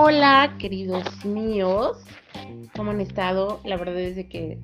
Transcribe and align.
Hola, 0.00 0.54
queridos 0.60 1.24
míos. 1.24 1.98
¿Cómo 2.76 2.92
han 2.92 3.00
estado? 3.00 3.60
La 3.64 3.76
verdad 3.76 3.98
es 3.98 4.28
que 4.28 4.60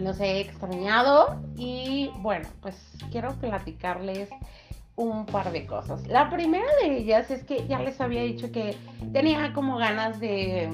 los 0.00 0.18
he 0.18 0.40
extrañado 0.40 1.40
y 1.56 2.10
bueno, 2.18 2.48
pues 2.60 2.74
quiero 3.12 3.36
platicarles 3.36 4.30
un 4.96 5.26
par 5.26 5.52
de 5.52 5.64
cosas. 5.64 6.04
La 6.08 6.28
primera 6.28 6.66
de 6.82 6.98
ellas 6.98 7.30
es 7.30 7.44
que 7.44 7.68
ya 7.68 7.78
les 7.78 8.00
había 8.00 8.22
dicho 8.22 8.50
que 8.50 8.76
tenía 9.12 9.52
como 9.52 9.78
ganas 9.78 10.18
de 10.18 10.70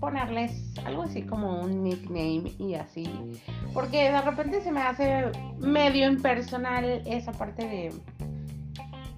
ponerles 0.00 0.72
algo 0.86 1.02
así 1.02 1.20
como 1.20 1.60
un 1.60 1.84
nickname 1.84 2.54
y 2.58 2.72
así, 2.72 3.04
porque 3.74 4.10
de 4.10 4.22
repente 4.22 4.62
se 4.62 4.72
me 4.72 4.80
hace 4.80 5.30
medio 5.58 6.08
impersonal 6.08 7.02
esa 7.04 7.32
parte 7.32 7.68
de 7.68 7.92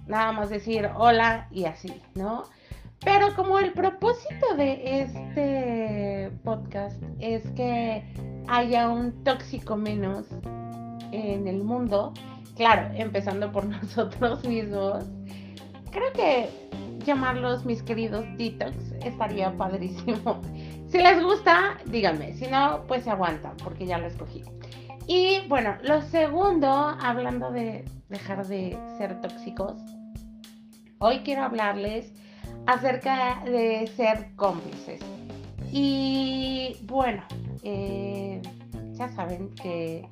nada 0.09 0.33
más 0.33 0.51
decir 0.51 0.91
hola 0.97 1.47
y 1.53 1.67
así, 1.67 2.03
¿no? 2.17 2.47
Pero 3.05 3.35
como 3.35 3.59
el 3.59 3.73
propósito 3.73 4.55
de 4.57 5.03
este 5.03 6.31
podcast 6.45 7.03
es 7.19 7.43
que 7.51 8.05
haya 8.47 8.89
un 8.89 9.25
tóxico 9.25 9.77
menos 9.77 10.27
en 11.11 11.49
el 11.49 11.65
mundo, 11.65 12.13
claro, 12.57 12.91
empezando 12.95 13.51
por 13.51 13.65
nosotros 13.67 14.45
mismos, 14.45 15.05
creo 15.91 16.13
que 16.13 16.49
llamarlos 17.05 17.65
mis 17.65 17.83
queridos 17.83 18.25
detox 18.37 18.77
estaría 19.05 19.57
padrísimo. 19.57 20.41
Si 20.93 20.99
les 20.99 21.23
gusta, 21.23 21.79
díganme, 21.87 22.35
si 22.35 22.49
no, 22.49 22.85
pues 22.87 23.05
se 23.05 23.11
aguantan, 23.11 23.57
porque 23.65 23.87
ya 23.87 23.97
lo 23.97 24.09
escogí. 24.09 24.43
Y 25.07 25.41
bueno, 25.49 25.79
lo 25.83 26.03
segundo, 26.03 26.69
hablando 26.69 27.51
de 27.51 27.87
dejar 28.11 28.47
de 28.47 28.79
ser 28.99 29.19
tóxicos, 29.23 29.81
hoy 30.99 31.21
quiero 31.21 31.45
hablarles 31.45 32.13
acerca 32.67 33.43
de 33.45 33.87
ser 33.97 34.35
cómplices. 34.37 35.01
Y 35.71 36.77
bueno, 36.83 37.23
eh, 37.63 38.43
ya 38.93 39.09
saben 39.09 39.51
que 39.55 40.07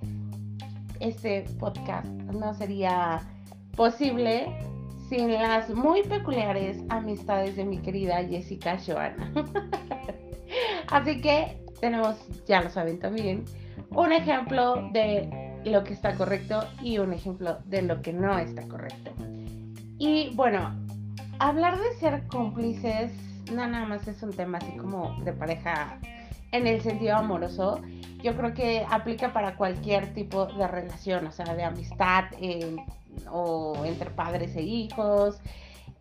este 1.00 1.44
podcast 1.58 2.06
no 2.06 2.54
sería 2.54 3.20
posible 3.76 4.46
sin 5.08 5.32
las 5.32 5.68
muy 5.70 6.02
peculiares 6.02 6.78
amistades 6.88 7.56
de 7.56 7.64
mi 7.64 7.78
querida 7.78 8.24
Jessica 8.24 8.78
Joana. 8.78 9.32
Así 10.88 11.20
que 11.20 11.58
tenemos, 11.80 12.16
ya 12.46 12.62
lo 12.62 12.70
saben 12.70 12.98
también, 12.98 13.44
un 13.90 14.12
ejemplo 14.12 14.88
de 14.92 15.28
lo 15.64 15.84
que 15.84 15.92
está 15.92 16.14
correcto 16.14 16.64
y 16.82 16.98
un 16.98 17.12
ejemplo 17.12 17.58
de 17.66 17.82
lo 17.82 18.00
que 18.02 18.12
no 18.12 18.38
está 18.38 18.66
correcto. 18.68 19.12
Y 19.98 20.30
bueno, 20.34 20.74
hablar 21.40 21.78
de 21.78 21.92
ser 21.98 22.26
cómplices 22.28 23.10
no 23.52 23.66
nada 23.66 23.86
más 23.86 24.06
es 24.06 24.22
un 24.22 24.32
tema 24.32 24.58
así 24.58 24.72
como 24.76 25.16
de 25.24 25.32
pareja 25.32 25.98
en 26.52 26.66
el 26.66 26.80
sentido 26.82 27.16
amoroso. 27.16 27.80
Yo 28.22 28.36
creo 28.36 28.54
que 28.54 28.86
aplica 28.88 29.32
para 29.32 29.56
cualquier 29.56 30.12
tipo 30.14 30.46
de 30.46 30.68
relación, 30.68 31.26
o 31.26 31.32
sea, 31.32 31.54
de 31.54 31.64
amistad 31.64 32.24
eh, 32.40 32.76
o 33.30 33.82
entre 33.84 34.10
padres 34.10 34.54
e 34.56 34.62
hijos, 34.62 35.40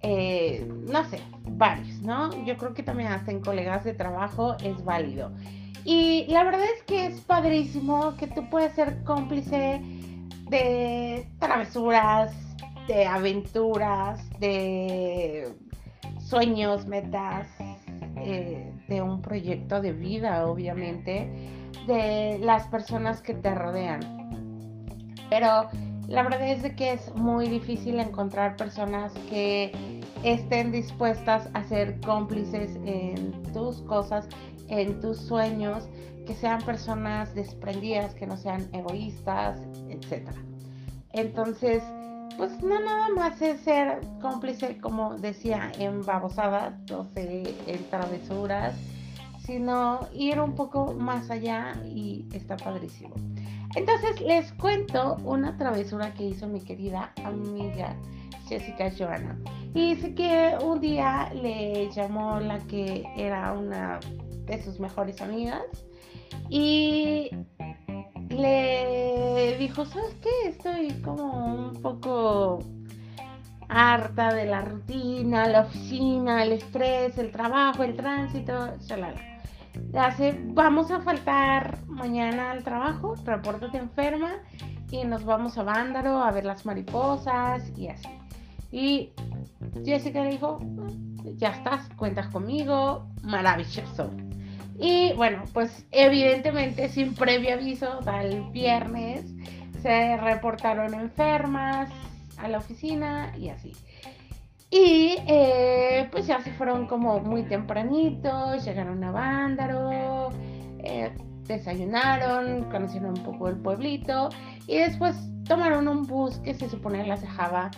eh, 0.01 0.69
no 0.87 1.03
sé, 1.05 1.21
varios, 1.43 2.01
¿no? 2.01 2.45
Yo 2.45 2.57
creo 2.57 2.73
que 2.73 2.83
también 2.83 3.11
hasta 3.11 3.31
en 3.31 3.41
colegas 3.41 3.83
de 3.83 3.93
trabajo 3.93 4.57
es 4.63 4.83
válido. 4.83 5.31
Y 5.85 6.25
la 6.27 6.43
verdad 6.43 6.65
es 6.75 6.83
que 6.83 7.07
es 7.07 7.21
padrísimo 7.21 8.15
que 8.17 8.27
tú 8.27 8.49
puedes 8.49 8.73
ser 8.73 9.01
cómplice 9.05 9.81
de 10.49 11.27
travesuras, 11.39 12.33
de 12.89 13.05
aventuras, 13.05 14.19
de 14.39 15.53
sueños, 16.19 16.87
metas, 16.87 17.47
eh, 18.17 18.73
de 18.87 19.01
un 19.03 19.21
proyecto 19.21 19.79
de 19.79 19.93
vida, 19.93 20.47
obviamente, 20.47 21.29
de 21.85 22.39
las 22.41 22.65
personas 22.67 23.21
que 23.21 23.35
te 23.35 23.53
rodean. 23.53 23.99
Pero 25.29 25.69
la 26.07 26.23
verdad 26.23 26.49
es 26.49 26.63
de 26.63 26.75
que 26.75 26.93
es 26.93 27.13
muy 27.13 27.47
difícil 27.47 27.99
encontrar 27.99 28.55
personas 28.55 29.13
que 29.29 29.71
estén 30.23 30.71
dispuestas 30.71 31.47
a 31.53 31.63
ser 31.65 32.01
cómplices 32.01 32.75
en 32.85 33.43
tus 33.53 33.83
cosas, 33.83 34.27
en 34.67 34.99
tus 34.99 35.19
sueños, 35.19 35.87
que 36.25 36.33
sean 36.33 36.59
personas 36.63 37.35
desprendidas, 37.35 38.15
que 38.15 38.25
no 38.25 38.35
sean 38.35 38.67
egoístas, 38.73 39.61
etc. 39.89 40.27
Entonces, 41.13 41.83
pues 42.39 42.63
no 42.63 42.79
nada 42.79 43.09
más 43.09 43.41
es 43.41 43.59
ser 43.59 43.99
cómplice, 44.21 44.77
como 44.77 45.15
decía, 45.15 45.73
en 45.77 46.05
babosadas, 46.05 46.73
o 46.89 47.05
en 47.17 47.89
travesuras, 47.89 48.75
sino 49.45 50.07
ir 50.13 50.39
un 50.39 50.55
poco 50.55 50.93
más 50.93 51.29
allá 51.29 51.73
y 51.85 52.25
está 52.31 52.55
padrísimo. 52.55 53.13
Entonces 53.75 54.21
les 54.21 54.53
cuento 54.53 55.17
una 55.25 55.57
travesura 55.57 56.13
que 56.13 56.27
hizo 56.27 56.47
mi 56.47 56.61
querida 56.61 57.11
amiga 57.25 57.93
Jessica 58.47 58.89
Joana. 58.97 59.37
Y 59.73 59.95
dice 59.95 60.15
que 60.15 60.57
un 60.63 60.79
día 60.79 61.29
le 61.33 61.91
llamó 61.91 62.39
la 62.39 62.59
que 62.59 63.03
era 63.17 63.51
una 63.51 63.99
de 64.45 64.63
sus 64.63 64.79
mejores 64.79 65.21
amigas 65.21 65.61
y 66.49 67.31
le 68.39 69.57
dijo, 69.57 69.85
¿sabes 69.85 70.15
qué? 70.21 70.49
Estoy 70.49 71.01
como 71.01 71.69
un 71.69 71.81
poco 71.81 72.59
harta 73.67 74.33
de 74.33 74.45
la 74.45 74.61
rutina, 74.61 75.47
la 75.47 75.61
oficina, 75.61 76.43
el 76.43 76.53
estrés, 76.53 77.17
el 77.17 77.31
trabajo, 77.31 77.83
el 77.83 77.95
tránsito. 77.95 78.73
Le 79.91 79.99
hace, 79.99 80.39
vamos 80.47 80.91
a 80.91 81.01
faltar 81.01 81.77
mañana 81.87 82.51
al 82.51 82.63
trabajo, 82.63 83.15
repórtate 83.23 83.77
enferma 83.77 84.31
y 84.91 85.03
nos 85.05 85.23
vamos 85.23 85.57
a 85.57 85.63
Vándaro 85.63 86.17
a 86.21 86.31
ver 86.31 86.45
las 86.45 86.65
mariposas 86.65 87.71
y 87.77 87.87
así. 87.87 88.09
Y 88.71 89.13
Jessica 89.85 90.23
le 90.23 90.31
dijo, 90.31 90.59
ya 91.37 91.49
estás, 91.49 91.89
cuentas 91.95 92.27
conmigo, 92.27 93.07
maravilloso. 93.23 94.09
Y 94.79 95.13
bueno, 95.13 95.43
pues 95.53 95.85
evidentemente 95.91 96.87
sin 96.87 97.13
previo 97.13 97.53
aviso, 97.53 97.99
el 98.21 98.43
viernes 98.51 99.25
se 99.81 100.15
reportaron 100.17 100.93
enfermas 100.93 101.89
a 102.37 102.47
la 102.47 102.59
oficina 102.59 103.33
y 103.37 103.49
así. 103.49 103.73
Y 104.71 105.17
eh, 105.27 106.07
pues 106.11 106.27
ya 106.27 106.39
se 106.41 106.51
fueron 106.53 106.87
como 106.87 107.19
muy 107.19 107.43
tempranito, 107.43 108.55
llegaron 108.55 109.03
a 109.03 109.11
Vándaro, 109.11 110.29
eh, 110.83 111.11
desayunaron, 111.45 112.69
conocieron 112.69 113.17
un 113.17 113.23
poco 113.23 113.49
el 113.49 113.57
pueblito 113.57 114.29
y 114.67 114.77
después 114.77 115.15
tomaron 115.45 115.87
un 115.87 116.05
bus 116.05 116.37
que 116.39 116.53
se 116.53 116.69
supone 116.69 117.05
las 117.05 117.21
dejaba 117.21 117.71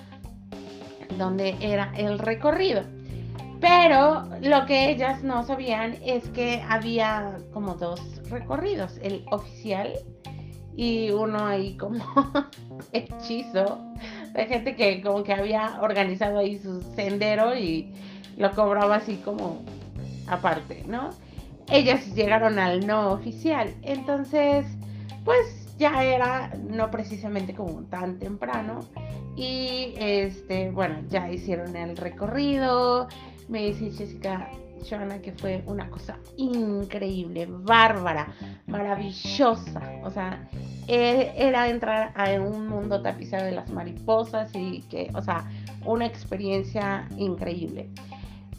donde 1.17 1.56
era 1.61 1.91
el 1.95 2.19
recorrido. 2.19 2.84
Pero 3.61 4.25
lo 4.41 4.66
que 4.66 4.89
ellas 4.89 5.23
no 5.23 5.44
sabían 5.44 5.95
es 6.03 6.27
que 6.29 6.63
había 6.67 7.38
como 7.53 7.75
dos 7.75 8.01
recorridos, 8.29 8.97
el 9.03 9.23
oficial 9.29 9.94
y 10.75 11.11
uno 11.11 11.45
ahí 11.45 11.77
como 11.77 12.03
hechizo 12.91 13.79
de 14.33 14.45
gente 14.45 14.75
que 14.75 15.01
como 15.01 15.23
que 15.23 15.33
había 15.33 15.79
organizado 15.81 16.39
ahí 16.39 16.57
su 16.57 16.81
sendero 16.95 17.55
y 17.55 17.94
lo 18.35 18.51
cobraba 18.51 18.95
así 18.95 19.17
como 19.17 19.61
aparte, 20.28 20.83
¿no? 20.88 21.11
Ellas 21.69 22.16
llegaron 22.16 22.57
al 22.57 22.88
no 22.88 23.11
oficial, 23.11 23.75
entonces 23.83 24.66
pues 25.23 25.78
ya 25.78 26.03
era 26.03 26.51
no 26.67 26.89
precisamente 26.89 27.53
como 27.53 27.83
tan 27.83 28.17
temprano 28.17 28.79
y 29.35 29.93
este 29.97 30.72
bueno 30.72 31.01
ya 31.09 31.31
hicieron 31.31 31.75
el 31.75 31.97
recorrido 31.97 33.07
me 33.47 33.66
dice 33.67 33.91
Jessica 33.91 34.49
Joana 34.89 35.22
que 35.22 35.31
fue 35.33 35.63
una 35.66 35.89
cosa 35.89 36.17
increíble, 36.37 37.47
bárbara, 37.49 38.33
maravillosa. 38.67 39.81
O 40.03 40.09
sea, 40.09 40.47
e, 40.87 41.33
era 41.35 41.69
entrar 41.69 42.13
a 42.16 42.31
un 42.41 42.67
mundo 42.67 43.01
tapizado 43.01 43.45
de 43.45 43.51
las 43.51 43.69
mariposas 43.72 44.51
y 44.55 44.81
que, 44.89 45.11
o 45.13 45.22
sea, 45.22 45.45
una 45.85 46.05
experiencia 46.05 47.07
increíble. 47.17 47.89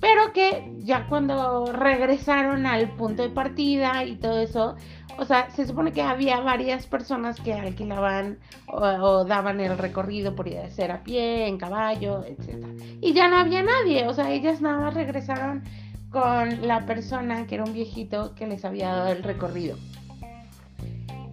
Pero 0.01 0.33
que 0.33 0.73
ya 0.81 1.07
cuando 1.09 1.67
regresaron 1.67 2.67
al 2.67 2.91
punto 2.97 3.23
de 3.23 3.29
partida 3.29 4.05
y 4.05 4.17
todo 4.17 4.41
eso, 4.41 4.75
o 5.19 5.25
sea, 5.25 5.51
se 5.51 5.67
supone 5.67 5.93
que 5.93 6.03
había 6.03 6.41
varias 6.41 6.87
personas 6.87 7.41
que 7.41 7.55
alquilaban 7.55 8.39
o, 8.67 9.25
daban 9.25 9.61
el 9.61 9.79
recorrido 9.79 10.35
por 10.35 10.49
ir 10.49 10.59
a 10.59 10.67
hacer 10.67 10.91
a 10.91 11.03
pie, 11.03 11.47
en 11.47 11.59
caballo, 11.59 12.25
etc. 12.25 12.65
Y 13.01 13.13
ya 13.13 13.29
no 13.29 13.37
había 13.37 13.63
nadie, 13.63 14.07
o 14.07 14.15
sea, 14.15 14.31
ellas 14.31 14.61
nada 14.61 14.79
más 14.81 14.95
regresaron 14.95 15.63
con 16.11 16.67
la 16.67 16.85
persona 16.87 17.47
que 17.47 17.55
era 17.57 17.65
un 17.65 17.73
viejito 17.73 18.35
que 18.35 18.47
les 18.47 18.65
había 18.65 18.89
dado 18.89 19.13
el 19.13 19.23
recorrido. 19.23 19.77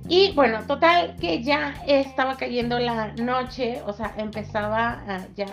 Y 0.08 0.32
bueno, 0.32 0.64
total 0.66 1.16
que 1.18 1.44
ya 1.44 1.76
estaba 1.86 2.36
cayendo 2.36 2.80
la 2.80 3.14
noche, 3.14 3.82
o 3.86 3.94
sea, 3.94 4.14
empezaba 4.18 5.04
ya 5.36 5.46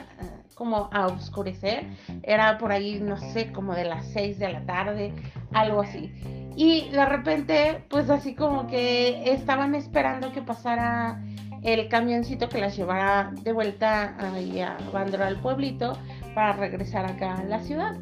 como 0.55 0.88
a 0.90 1.06
oscurecer. 1.08 1.84
Era 2.23 2.56
por 2.56 2.73
ahí, 2.73 2.99
no 2.99 3.19
sé, 3.19 3.52
como 3.52 3.75
de 3.75 3.84
las 3.84 4.06
6 4.12 4.38
de 4.38 4.49
la 4.49 4.64
tarde, 4.64 5.12
algo 5.52 5.82
así. 5.82 6.11
Y 6.56 6.88
de 6.88 7.04
repente, 7.04 7.84
pues 7.90 8.08
así 8.08 8.34
como 8.34 8.66
que 8.66 9.30
estaban 9.30 9.74
esperando 9.74 10.32
que 10.32 10.40
pasara 10.40 11.22
el 11.62 11.88
camioncito 11.88 12.48
que 12.48 12.58
las 12.58 12.76
llevara 12.76 13.32
de 13.42 13.52
vuelta 13.52 14.16
ahí 14.18 14.60
a 14.60 14.78
Bandro 14.92 15.24
al 15.24 15.38
pueblito 15.40 15.98
para 16.34 16.54
regresar 16.54 17.04
acá 17.04 17.34
a 17.34 17.44
la 17.44 17.60
ciudad. 17.60 17.96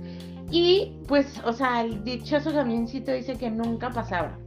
Y 0.50 0.92
pues, 1.08 1.40
o 1.44 1.52
sea, 1.52 1.80
el 1.80 2.04
dichoso 2.04 2.52
camioncito 2.52 3.10
dice 3.10 3.36
que 3.36 3.50
nunca 3.50 3.90
pasaba. 3.90 4.38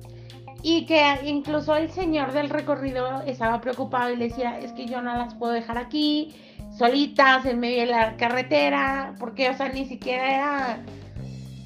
Y 0.63 0.85
que 0.85 1.03
incluso 1.25 1.75
el 1.75 1.89
señor 1.91 2.31
del 2.31 2.49
recorrido 2.49 3.21
estaba 3.23 3.59
preocupado 3.59 4.11
y 4.11 4.15
le 4.15 4.29
decía, 4.29 4.57
es 4.59 4.71
que 4.71 4.85
yo 4.85 5.01
no 5.01 5.15
las 5.17 5.35
puedo 5.35 5.51
dejar 5.51 5.77
aquí, 5.77 6.33
solitas, 6.77 7.45
en 7.45 7.59
medio 7.59 7.81
de 7.81 7.87
la 7.87 8.15
carretera, 8.15 9.15
porque, 9.19 9.49
o 9.49 9.53
sea, 9.53 9.69
ni 9.69 9.85
siquiera 9.85 10.33
era 10.33 10.79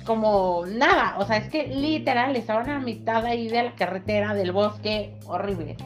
como 0.06 0.66
nada, 0.66 1.16
o 1.20 1.26
sea, 1.26 1.38
es 1.38 1.50
que 1.50 1.68
literal 1.68 2.36
estaban 2.36 2.70
a 2.70 2.80
mitad 2.80 3.26
ahí 3.26 3.48
de 3.48 3.64
la 3.64 3.76
carretera, 3.76 4.34
del 4.34 4.52
bosque, 4.52 5.16
horrible. 5.26 5.78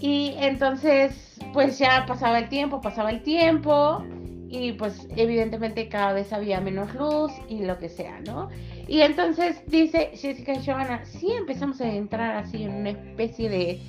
Y 0.00 0.34
entonces, 0.38 1.38
pues 1.52 1.78
ya 1.78 2.04
pasaba 2.06 2.38
el 2.38 2.48
tiempo, 2.48 2.80
pasaba 2.80 3.10
el 3.10 3.22
tiempo, 3.22 4.02
y 4.48 4.72
pues 4.72 5.08
evidentemente 5.16 5.88
cada 5.88 6.12
vez 6.12 6.32
había 6.32 6.60
menos 6.60 6.94
luz 6.94 7.32
y 7.48 7.64
lo 7.64 7.78
que 7.78 7.88
sea, 7.88 8.20
¿no? 8.20 8.50
Y 8.86 9.00
entonces 9.00 9.62
dice 9.66 10.10
Jessica 10.14 10.52
y 10.54 10.64
Joanna, 10.64 11.04
sí 11.04 11.32
empezamos 11.32 11.80
a 11.80 11.92
entrar 11.92 12.36
así 12.36 12.62
en 12.62 12.74
una 12.74 12.90
especie 12.90 13.48
de 13.48 13.80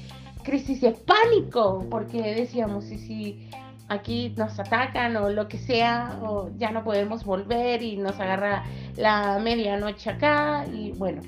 crisis 0.44 0.82
de 0.82 0.92
pánico, 0.92 1.86
porque 1.90 2.22
decíamos, 2.22 2.92
y 2.92 2.98
si 2.98 3.50
aquí 3.88 4.34
nos 4.38 4.60
atacan 4.60 5.16
o 5.18 5.30
lo 5.30 5.48
que 5.48 5.58
sea, 5.58 6.20
o 6.22 6.50
ya 6.58 6.72
no 6.72 6.84
podemos 6.84 7.24
volver 7.24 7.84
y 7.84 7.98
nos 7.98 8.20
agarra 8.20 8.64
la 8.98 9.40
medianoche 9.40 10.10
acá, 10.10 10.66
y 10.72 10.92
bueno. 10.94 11.22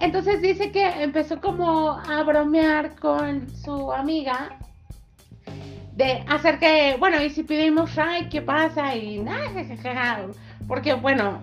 Entonces 0.00 0.40
dice 0.40 0.72
que 0.72 1.02
empezó 1.02 1.40
como 1.40 1.90
a 1.90 2.22
bromear 2.22 2.96
con 2.96 3.48
su 3.54 3.92
amiga 3.92 4.58
de 5.94 6.24
hacer 6.28 6.58
que, 6.58 6.96
bueno, 6.98 7.22
y 7.22 7.28
si 7.28 7.42
pedimos 7.42 7.98
ay, 7.98 8.28
¿qué 8.30 8.40
pasa? 8.40 8.96
Y 8.96 9.18
nada, 9.18 10.26
porque 10.66 10.94
bueno, 10.94 11.42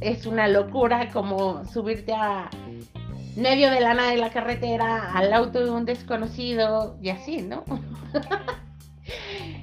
es 0.00 0.26
una 0.26 0.46
locura 0.46 1.08
como 1.10 1.64
subirte 1.64 2.12
a 2.12 2.48
medio 3.36 3.70
de 3.70 3.80
la 3.80 3.94
nada 3.94 4.10
de 4.10 4.18
la 4.18 4.30
carretera 4.30 5.12
al 5.12 5.32
auto 5.32 5.64
de 5.64 5.70
un 5.70 5.84
desconocido 5.84 6.96
y 7.02 7.08
así, 7.10 7.42
¿no? 7.42 7.64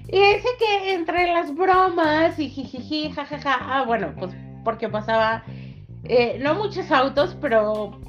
y 0.09 0.19
dice 0.19 0.48
que 0.57 0.94
entre 0.94 1.27
las 1.33 1.54
bromas 1.54 2.39
y 2.39 2.50
jijiji, 2.50 3.12
jajaja, 3.12 3.57
ah, 3.59 3.83
bueno, 3.86 4.13
pues 4.18 4.33
porque 4.63 4.88
pasaba, 4.88 5.44
eh, 6.06 6.39
no 6.42 6.56
muchos 6.56 6.92
autos, 6.92 7.36
pero 7.42 8.00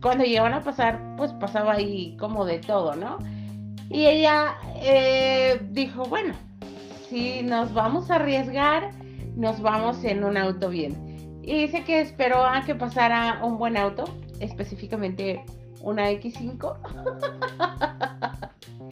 cuando 0.00 0.24
llegaban 0.24 0.54
a 0.54 0.62
pasar, 0.62 1.14
pues 1.16 1.32
pasaba 1.34 1.74
ahí 1.74 2.16
como 2.18 2.44
de 2.46 2.58
todo, 2.58 2.96
¿no? 2.96 3.18
Y 3.90 4.06
ella 4.06 4.54
eh, 4.76 5.60
dijo, 5.70 6.04
bueno, 6.04 6.34
si 7.10 7.42
nos 7.42 7.74
vamos 7.74 8.10
a 8.10 8.16
arriesgar, 8.16 8.90
nos 9.36 9.60
vamos 9.60 10.02
en 10.04 10.24
un 10.24 10.38
auto 10.38 10.70
bien. 10.70 11.40
Y 11.42 11.66
dice 11.66 11.84
que 11.84 12.00
esperó 12.00 12.46
a 12.46 12.62
que 12.62 12.74
pasara 12.74 13.40
un 13.42 13.58
buen 13.58 13.76
auto, 13.76 14.04
específicamente 14.40 15.44
una 15.82 16.10
X5. 16.10 16.76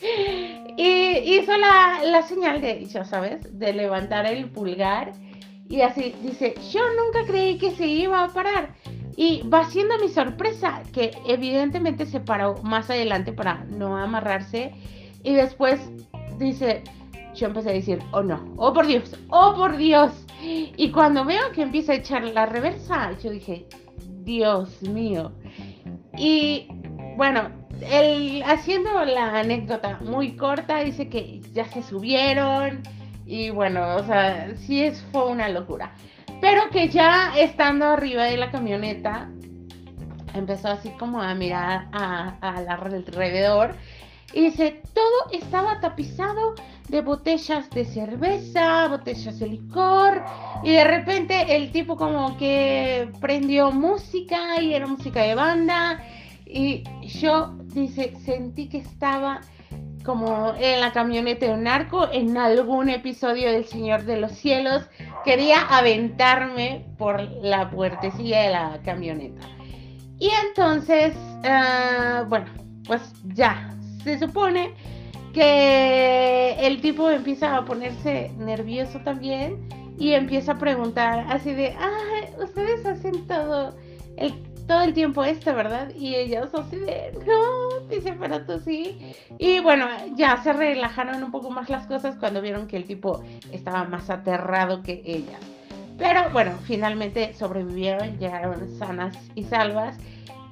y 0.81 1.37
hizo 1.37 1.55
la, 1.59 2.01
la 2.05 2.23
señal 2.23 2.63
de, 2.63 2.87
ya 2.87 3.05
sabes, 3.05 3.59
de 3.59 3.75
levantar 3.75 4.25
el 4.25 4.51
pulgar. 4.51 5.13
Y 5.69 5.83
así 5.83 6.15
dice, 6.23 6.55
yo 6.73 6.81
nunca 6.97 7.31
creí 7.31 7.59
que 7.59 7.73
se 7.73 7.87
iba 7.87 8.25
a 8.25 8.29
parar. 8.29 8.75
Y 9.15 9.47
va 9.47 9.65
siendo 9.67 9.99
mi 9.99 10.09
sorpresa 10.09 10.83
que 10.95 11.11
evidentemente 11.27 12.07
se 12.07 12.21
paró 12.21 12.55
más 12.63 12.89
adelante 12.89 13.31
para 13.35 13.65
no 13.65 13.95
amarrarse. 13.99 14.73
Y 15.23 15.35
después 15.35 15.81
dice, 16.39 16.83
yo 17.35 17.49
empecé 17.49 17.69
a 17.69 17.75
decir, 17.75 17.99
oh 18.13 18.23
no, 18.23 18.43
oh 18.57 18.73
por 18.73 18.87
Dios, 18.87 19.15
oh 19.29 19.55
por 19.55 19.77
Dios. 19.77 20.13
Y 20.43 20.91
cuando 20.93 21.27
veo 21.27 21.53
que 21.53 21.61
empieza 21.61 21.93
a 21.93 21.97
echar 21.97 22.25
la 22.25 22.47
reversa, 22.47 23.13
yo 23.23 23.31
dije, 23.31 23.67
Dios 24.25 24.81
mío. 24.81 25.33
Y 26.17 26.69
bueno, 27.19 27.60
él, 27.83 28.43
haciendo 28.47 29.05
la 29.05 29.41
anécdota 29.41 29.99
muy 30.03 30.37
corta, 30.37 30.79
dice 30.81 31.09
que 31.09 31.41
ya 31.53 31.67
se 31.67 31.83
subieron. 31.83 32.83
Y 33.27 33.51
bueno, 33.51 33.97
o 33.97 34.05
sea, 34.05 34.55
sí 34.57 34.83
es, 34.83 35.05
fue 35.13 35.27
una 35.27 35.49
locura. 35.49 35.93
Pero 36.41 36.71
que 36.71 36.89
ya 36.89 37.33
estando 37.37 37.87
arriba 37.87 38.25
de 38.25 38.37
la 38.37 38.51
camioneta, 38.51 39.31
empezó 40.35 40.69
así 40.69 40.91
como 40.99 41.21
a 41.21 41.35
mirar 41.35 41.89
al 41.93 42.69
alrededor. 42.69 43.75
Y 44.33 44.43
dice, 44.43 44.83
todo 44.95 45.33
estaba 45.33 45.81
tapizado 45.81 46.55
de 46.89 47.01
botellas 47.03 47.69
de 47.71 47.85
cerveza, 47.85 48.89
botellas 48.89 49.39
de 49.39 49.49
licor. 49.49 50.25
Y 50.63 50.73
de 50.73 50.85
repente 50.85 51.57
el 51.57 51.73
tipo 51.73 51.97
como 51.97 52.37
que 52.37 53.11
prendió 53.21 53.71
música 53.71 54.61
y 54.61 54.75
era 54.75 54.87
música 54.87 55.23
de 55.23 55.35
banda. 55.35 56.03
Y 56.53 56.85
yo, 57.07 57.55
dice, 57.75 58.15
sentí 58.25 58.69
que 58.69 58.79
estaba 58.79 59.41
como 60.05 60.55
en 60.59 60.81
la 60.81 60.93
camioneta 60.93 61.47
de 61.47 61.53
un 61.53 61.65
narco, 61.65 62.09
en 62.11 62.37
algún 62.37 62.89
episodio 62.89 63.53
del 63.53 63.67
Señor 63.67 64.05
de 64.05 64.17
los 64.17 64.33
Cielos, 64.33 64.85
quería 65.25 65.61
aventarme 65.63 66.87
por 66.99 67.21
la 67.43 67.71
puertecilla 67.71 68.43
de 68.43 68.51
la 68.51 68.81
camioneta. 68.85 69.47
Y 70.19 70.31
entonces, 70.47 71.15
ah, 71.45 72.25
bueno, 72.29 72.47
pues 72.87 73.01
ya, 73.35 73.75
se 74.03 74.19
supone 74.19 74.75
que 75.33 76.57
el 76.61 76.81
tipo 76.81 77.11
empieza 77.11 77.57
a 77.57 77.65
ponerse 77.65 78.33
nervioso 78.39 79.01
también 79.01 79.69
y 79.99 80.13
empieza 80.15 80.53
a 80.53 80.59
preguntar 80.59 81.27
así 81.29 81.55
de, 81.55 81.75
ah, 81.79 82.43
ustedes 82.43 82.85
hacen 82.87 83.27
todo 83.27 83.77
el 84.17 84.50
todo 84.71 84.83
el 84.83 84.95
tiempo 84.95 85.25
este, 85.25 85.51
¿verdad? 85.51 85.91
Y 85.97 86.15
ellos 86.15 86.55
así 86.55 86.77
de, 86.77 87.13
no, 87.27 87.89
dice, 87.89 88.15
pero 88.21 88.47
tú 88.47 88.61
sí. 88.61 89.17
Y 89.37 89.59
bueno, 89.59 89.87
ya 90.15 90.41
se 90.45 90.53
relajaron 90.53 91.25
un 91.25 91.33
poco 91.33 91.51
más 91.51 91.69
las 91.69 91.89
cosas 91.89 92.15
cuando 92.21 92.41
vieron 92.41 92.69
que 92.69 92.77
el 92.77 92.85
tipo 92.85 93.21
estaba 93.51 93.83
más 93.83 94.09
aterrado 94.11 94.85
que 94.85 95.03
ella. 95.05 95.41
Pero 95.99 96.31
bueno, 96.31 96.53
finalmente 96.63 97.35
sobrevivieron, 97.35 98.17
llegaron 98.21 98.79
sanas 98.79 99.19
y 99.35 99.43
salvas. 99.43 99.99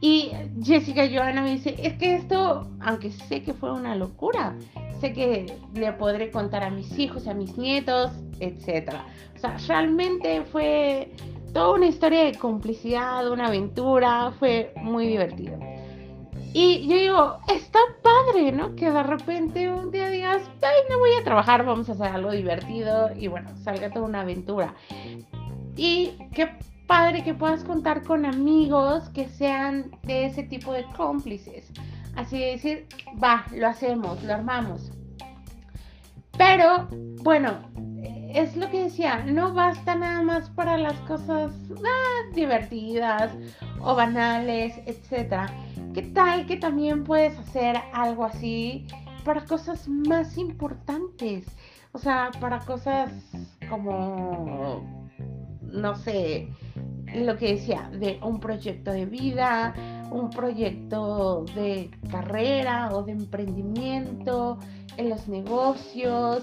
Y 0.00 0.32
Jessica 0.64 1.08
Joana 1.08 1.40
me 1.40 1.52
dice, 1.52 1.76
es 1.78 1.94
que 1.94 2.16
esto, 2.16 2.68
aunque 2.80 3.12
sé 3.12 3.44
que 3.44 3.54
fue 3.54 3.72
una 3.72 3.94
locura, 3.94 4.56
sé 5.00 5.12
que 5.12 5.46
le 5.74 5.92
podré 5.92 6.32
contar 6.32 6.64
a 6.64 6.70
mis 6.70 6.98
hijos, 6.98 7.28
a 7.28 7.34
mis 7.34 7.56
nietos, 7.56 8.10
etc. 8.40 8.94
O 9.36 9.38
sea, 9.38 9.56
realmente 9.68 10.42
fue 10.42 11.12
toda 11.52 11.74
una 11.74 11.86
historia 11.86 12.24
de 12.24 12.34
complicidad, 12.34 13.30
una 13.30 13.46
aventura, 13.46 14.32
fue 14.38 14.72
muy 14.76 15.06
divertido. 15.06 15.58
Y 16.54 16.88
yo 16.88 16.96
digo, 16.96 17.38
está 17.54 17.78
padre, 18.02 18.52
¿no? 18.52 18.74
Que 18.74 18.90
de 18.90 19.02
repente 19.02 19.70
un 19.70 19.90
día 19.90 20.08
digas, 20.08 20.42
ay, 20.62 20.76
no 20.90 20.98
voy 20.98 21.10
a 21.20 21.24
trabajar, 21.24 21.64
vamos 21.64 21.88
a 21.88 21.92
hacer 21.92 22.06
algo 22.06 22.32
divertido 22.32 23.10
y 23.14 23.28
bueno, 23.28 23.50
salga 23.62 23.90
toda 23.90 24.06
una 24.06 24.22
aventura. 24.22 24.74
Y 25.76 26.12
qué 26.32 26.48
padre 26.86 27.22
que 27.22 27.34
puedas 27.34 27.64
contar 27.64 28.02
con 28.02 28.24
amigos 28.24 29.10
que 29.10 29.28
sean 29.28 29.90
de 30.04 30.26
ese 30.26 30.42
tipo 30.42 30.72
de 30.72 30.84
cómplices. 30.96 31.70
Así 32.16 32.38
de 32.38 32.46
decir, 32.46 32.86
va, 33.22 33.44
lo 33.54 33.68
hacemos, 33.68 34.22
lo 34.24 34.34
armamos. 34.34 34.90
Pero, 36.36 36.88
bueno, 37.22 37.58
es 38.34 38.56
lo 38.56 38.70
que 38.70 38.84
decía, 38.84 39.24
no 39.26 39.54
basta 39.54 39.94
nada 39.94 40.22
más 40.22 40.50
para 40.50 40.76
las 40.76 40.94
cosas 41.00 41.52
ah, 41.84 42.30
divertidas 42.34 43.32
o 43.80 43.94
banales, 43.94 44.74
etc. 44.86 45.50
¿Qué 45.94 46.02
tal 46.02 46.46
que 46.46 46.56
también 46.56 47.04
puedes 47.04 47.38
hacer 47.38 47.76
algo 47.92 48.24
así 48.24 48.86
para 49.24 49.44
cosas 49.44 49.88
más 49.88 50.36
importantes? 50.36 51.46
O 51.92 51.98
sea, 51.98 52.30
para 52.38 52.60
cosas 52.60 53.10
como, 53.68 55.10
no 55.62 55.96
sé, 55.96 56.48
lo 57.14 57.36
que 57.38 57.54
decía, 57.54 57.90
de 57.98 58.20
un 58.22 58.40
proyecto 58.40 58.92
de 58.92 59.06
vida, 59.06 59.74
un 60.10 60.28
proyecto 60.28 61.44
de 61.54 61.90
carrera 62.10 62.90
o 62.92 63.02
de 63.02 63.12
emprendimiento 63.12 64.58
en 64.98 65.08
los 65.08 65.28
negocios, 65.28 66.42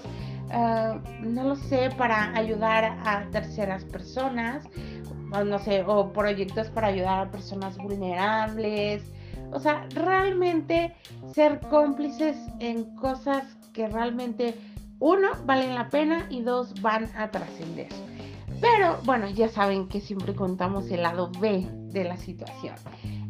Ah, 0.50 1.00
no 1.20 1.44
lo 1.44 1.56
sé, 1.56 1.90
para 1.96 2.36
ayudar 2.36 2.84
a 3.04 3.28
terceras 3.30 3.84
personas, 3.84 4.64
o 5.32 5.44
no 5.44 5.58
sé, 5.58 5.82
o 5.86 6.12
proyectos 6.12 6.68
para 6.68 6.88
ayudar 6.88 7.26
a 7.26 7.30
personas 7.30 7.76
vulnerables. 7.78 9.02
O 9.52 9.60
sea, 9.60 9.86
realmente 9.90 10.94
ser 11.34 11.60
cómplices 11.60 12.36
en 12.60 12.84
cosas 12.96 13.44
que 13.72 13.88
realmente 13.88 14.54
uno, 14.98 15.28
valen 15.44 15.74
la 15.74 15.88
pena 15.90 16.26
y 16.30 16.42
dos, 16.42 16.80
van 16.80 17.08
a 17.16 17.30
trascender. 17.30 17.88
Pero 18.60 18.98
bueno, 19.04 19.28
ya 19.28 19.48
saben 19.48 19.86
que 19.88 20.00
siempre 20.00 20.34
contamos 20.34 20.90
el 20.90 21.02
lado 21.02 21.30
B 21.40 21.68
de 21.92 22.04
la 22.04 22.16
situación. 22.16 22.74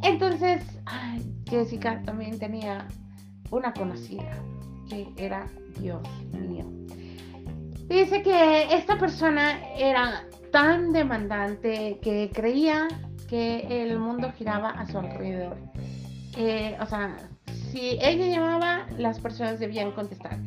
Entonces, 0.03 0.63
Jessica 1.49 2.01
también 2.05 2.39
tenía 2.39 2.87
una 3.51 3.73
conocida 3.73 4.31
que 4.89 5.13
era 5.17 5.49
Dios 5.81 6.03
mío. 6.33 6.65
Dice 7.89 8.23
que 8.23 8.75
esta 8.75 8.99
persona 8.99 9.61
era 9.77 10.25
tan 10.51 10.93
demandante 10.93 11.99
que 12.03 12.31
creía 12.35 12.89
que 13.29 13.83
el 13.83 13.99
mundo 13.99 14.33
giraba 14.37 14.71
a 14.71 14.87
su 14.87 14.99
alrededor. 14.99 15.57
Eh, 16.37 16.77
o 16.81 16.87
sea, 16.87 17.17
si 17.71 17.99
ella 18.01 18.27
llamaba, 18.27 18.87
las 18.99 19.21
personas 19.21 19.61
debían 19.61 19.93
contestar. 19.93 20.39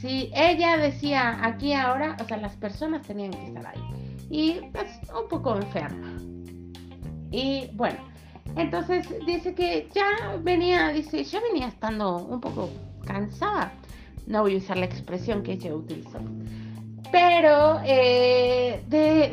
Si 0.00 0.30
ella 0.34 0.76
decía 0.76 1.44
aquí 1.44 1.72
ahora, 1.72 2.16
o 2.20 2.24
sea, 2.24 2.36
las 2.36 2.54
personas 2.56 3.06
tenían 3.06 3.32
que 3.32 3.46
estar 3.46 3.66
ahí. 3.66 3.82
Y 4.30 4.60
pues 4.72 5.00
un 5.12 5.28
poco 5.28 5.56
enferma. 5.56 6.18
Y 7.32 7.68
bueno, 7.74 7.98
entonces 8.56 9.08
dice 9.26 9.54
que 9.54 9.88
ya 9.92 10.36
venía, 10.42 10.90
dice, 10.90 11.24
ya 11.24 11.40
venía 11.40 11.66
estando 11.66 12.18
un 12.18 12.40
poco 12.40 12.70
cansada. 13.04 13.72
No 14.26 14.42
voy 14.42 14.54
a 14.54 14.58
usar 14.58 14.76
la 14.76 14.86
expresión 14.86 15.42
que 15.42 15.52
ella 15.52 15.74
utilizó. 15.74 16.20
Pero 17.10 17.80
eh, 17.84 18.82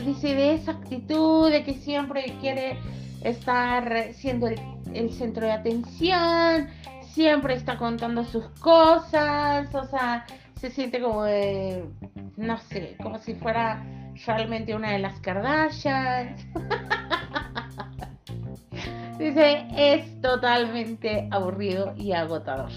dice 0.05 0.35
de 0.35 0.55
esa 0.55 0.71
actitud 0.71 1.51
de 1.51 1.63
que 1.63 1.75
siempre 1.75 2.35
quiere 2.39 2.77
estar 3.23 4.13
siendo 4.13 4.47
el, 4.47 5.11
centro 5.11 5.45
de 5.45 5.51
atención, 5.51 6.67
siempre 7.01 7.55
está 7.55 7.77
contando 7.77 8.23
sus 8.25 8.47
cosas, 8.59 9.73
o 9.73 9.85
sea, 9.85 10.25
se 10.59 10.69
siente 10.69 11.01
como 11.01 11.25
no 12.37 12.57
sé, 12.57 12.95
como 13.01 13.17
si 13.19 13.35
fuera 13.35 13.83
realmente 14.25 14.75
una 14.75 14.91
de 14.91 14.99
las 14.99 15.19
Kardashians. 15.19 16.45
dice, 19.17 19.67
es 19.75 20.21
totalmente 20.21 21.27
aburrido 21.31 21.93
y 21.97 22.11
agotador. 22.11 22.71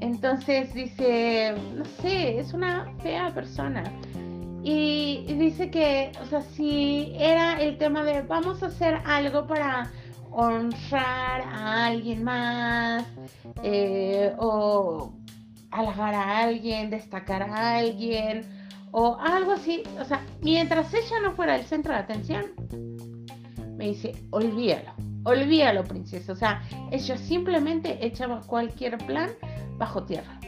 Entonces 0.00 0.74
dice, 0.74 1.54
no 1.74 1.84
sé, 1.84 2.38
es 2.38 2.52
una 2.52 2.92
fea 3.02 3.32
persona. 3.32 3.82
Y, 4.68 5.22
dice 5.34 5.70
que, 5.70 6.10
o 6.20 6.26
sea, 6.26 6.42
si 6.42 7.12
era 7.16 7.62
el 7.62 7.78
tema 7.78 8.02
de 8.02 8.22
vamos 8.22 8.64
a 8.64 8.66
hacer 8.66 9.00
algo 9.04 9.46
para 9.46 9.92
honrar 10.32 11.40
a 11.40 11.86
alguien 11.86 12.24
más, 12.24 13.06
eh, 13.62 14.34
o 14.38 15.12
halagar 15.70 16.14
a 16.14 16.38
alguien, 16.40 16.90
destacar 16.90 17.44
a 17.44 17.76
alguien, 17.76 18.44
o 18.90 19.16
algo 19.20 19.52
así. 19.52 19.84
O 20.00 20.04
sea, 20.04 20.20
mientras 20.42 20.92
ella 20.92 21.20
no 21.22 21.30
fuera 21.36 21.54
el 21.54 21.64
centro 21.64 21.92
de 21.92 22.00
atención, 22.00 22.46
me 23.76 23.90
dice, 23.90 24.16
olvídalo, 24.30 24.94
olvídalo, 25.22 25.84
princesa. 25.84 26.32
O 26.32 26.36
sea, 26.36 26.60
ella 26.90 27.16
simplemente 27.16 28.04
echaba 28.04 28.40
cualquier 28.40 28.98
plan 28.98 29.30
bajo 29.78 30.02
tierra. 30.02 30.40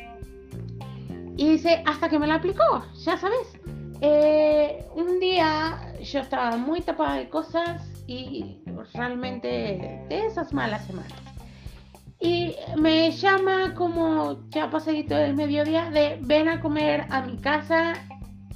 Y 1.36 1.50
dice, 1.50 1.84
hasta 1.86 2.08
que 2.08 2.18
me 2.18 2.26
la 2.26 2.34
aplicó, 2.34 2.84
ya 3.04 3.16
sabes. 3.16 3.57
Eh, 4.00 4.84
un 4.94 5.18
día 5.18 5.92
yo 6.02 6.20
estaba 6.20 6.56
muy 6.56 6.80
tapada 6.80 7.16
de 7.16 7.28
cosas 7.28 7.82
y 8.06 8.60
realmente 8.94 9.48
de 10.08 10.26
esas 10.26 10.52
malas 10.52 10.86
semanas. 10.86 11.12
Y 12.20 12.56
me 12.76 13.10
llama 13.12 13.74
como 13.74 14.48
ya 14.50 14.70
pasadito 14.70 15.14
del 15.14 15.34
mediodía 15.34 15.90
de 15.90 16.18
ven 16.20 16.48
a 16.48 16.60
comer 16.60 17.06
a 17.10 17.22
mi 17.22 17.36
casa, 17.38 17.94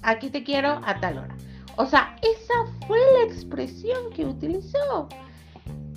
aquí 0.03 0.31
te 0.31 0.43
quiero 0.43 0.81
a 0.85 0.99
tal 1.01 1.19
hora. 1.19 1.37
O 1.77 1.87
sea, 1.87 2.17
esa 2.23 2.87
fue 2.87 2.99
la 3.19 3.25
expresión 3.25 4.11
que 4.15 4.25
utilizó. 4.25 5.09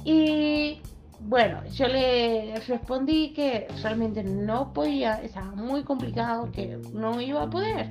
Y 0.03 0.81
bueno, 1.21 1.65
yo 1.73 1.87
le 1.87 2.55
respondí 2.67 3.33
que 3.33 3.67
realmente 3.81 4.23
no 4.23 4.71
podía, 4.73 5.21
estaba 5.23 5.51
muy 5.55 5.83
complicado, 5.83 6.51
que 6.51 6.77
no 6.93 7.19
iba 7.19 7.43
a 7.43 7.49
poder. 7.49 7.89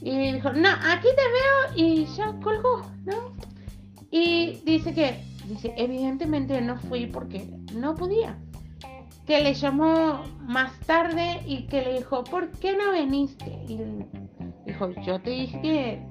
Y 0.00 0.32
dijo, 0.32 0.52
no, 0.52 0.68
aquí 0.68 1.08
te 1.16 1.76
veo 1.78 1.88
y 1.88 2.06
ya 2.16 2.32
colgó, 2.42 2.82
¿no? 3.04 3.32
Y 4.10 4.60
dice 4.64 4.94
que, 4.94 5.22
dice, 5.48 5.74
evidentemente 5.76 6.60
no 6.60 6.78
fui 6.78 7.06
porque 7.06 7.50
no 7.74 7.94
podía. 7.94 8.38
Que 9.26 9.42
le 9.42 9.54
llamó 9.54 10.22
más 10.40 10.78
tarde 10.80 11.40
y 11.46 11.66
que 11.66 11.82
le 11.82 11.98
dijo, 11.98 12.22
¿por 12.24 12.50
qué 12.52 12.76
no 12.76 12.92
viniste? 12.92 13.58
Y 13.68 13.80
dijo, 14.66 14.90
yo 15.02 15.20
te 15.20 15.30
dije 15.30 15.60
que 15.60 16.06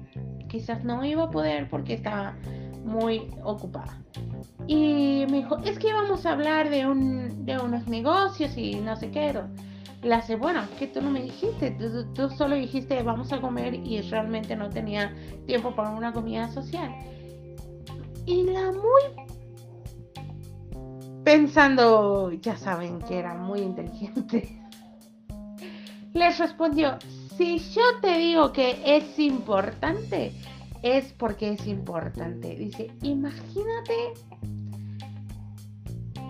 quizás 0.48 0.84
no 0.84 1.04
iba 1.04 1.24
a 1.24 1.30
poder 1.30 1.68
porque 1.68 1.94
estaba 1.94 2.36
muy 2.84 3.30
ocupada. 3.42 3.98
Y 4.66 5.26
me 5.30 5.38
dijo, 5.38 5.58
es 5.64 5.78
que 5.78 5.92
vamos 5.92 6.26
a 6.26 6.32
hablar 6.32 6.70
de, 6.70 6.86
un, 6.86 7.46
de 7.46 7.58
unos 7.58 7.86
negocios 7.86 8.56
y 8.56 8.76
no 8.76 8.96
sé 8.96 9.10
qué. 9.10 9.32
Le 10.06 10.14
hace, 10.14 10.36
bueno, 10.36 10.62
que 10.78 10.86
tú 10.86 11.02
no 11.02 11.10
me 11.10 11.20
dijiste, 11.20 11.76
tú, 12.14 12.30
solo 12.30 12.54
dijiste 12.54 13.02
vamos 13.02 13.32
a 13.32 13.40
comer 13.40 13.74
y 13.74 14.00
realmente 14.02 14.54
no 14.54 14.70
tenía 14.70 15.12
tiempo 15.46 15.74
para 15.74 15.90
una 15.90 16.12
comida 16.12 16.48
social. 16.52 16.94
Y 18.24 18.44
la 18.44 18.70
muy 18.70 19.02
pensando, 21.24 22.30
ya 22.30 22.56
saben 22.56 23.00
que 23.00 23.18
era 23.18 23.34
muy 23.34 23.58
inteligente, 23.58 24.62
les 26.14 26.38
respondió, 26.38 26.98
si 27.36 27.58
yo 27.58 27.82
te 28.00 28.16
digo 28.16 28.52
que 28.52 28.80
es 28.84 29.18
importante, 29.18 30.32
es 30.82 31.12
porque 31.14 31.54
es 31.54 31.66
importante. 31.66 32.54
Dice, 32.54 32.92
imagínate 33.02 34.14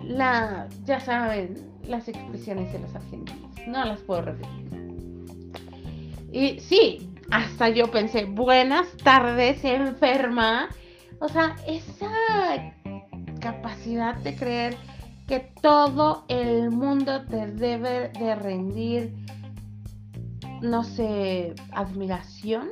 la, 0.05 0.67
ya 0.87 0.99
saben, 0.99 1.57
las 1.87 2.09
expresiones 2.09 2.73
de 2.73 2.79
los 2.79 2.95
argentinos. 2.95 3.46
No 3.67 3.85
las 3.85 4.01
puedo 4.01 4.23
repetir. 4.23 4.67
Y 6.33 6.61
sí, 6.61 7.11
hasta 7.31 7.69
yo 7.71 7.91
pensé, 7.91 8.25
buenas 8.25 8.87
tardes, 8.99 9.65
enferma. 9.65 10.69
O 11.19 11.29
sea, 11.29 11.57
esa 11.67 12.11
capacidad 13.41 14.15
de 14.17 14.37
creer 14.37 14.77
que 15.27 15.41
todo 15.61 16.25
el 16.29 16.71
mundo 16.71 17.25
te 17.27 17.47
debe 17.47 18.11
de 18.11 18.35
rendir, 18.37 19.15
no 20.63 20.85
sé, 20.85 21.55
admiración, 21.73 22.69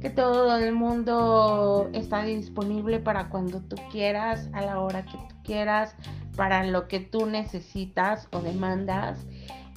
que 0.00 0.10
todo 0.10 0.56
el 0.56 0.72
mundo 0.72 1.88
está 1.92 2.22
disponible 2.22 3.00
para 3.00 3.28
cuando 3.28 3.60
tú 3.60 3.76
quieras, 3.90 4.48
a 4.52 4.60
la 4.60 4.80
hora 4.80 5.04
que 5.04 5.16
tú 5.16 5.34
quieras, 5.42 5.96
para 6.36 6.64
lo 6.64 6.86
que 6.86 7.00
tú 7.00 7.26
necesitas 7.26 8.28
o 8.32 8.40
demandas. 8.40 9.18